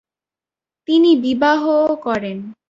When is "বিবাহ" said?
1.15-1.61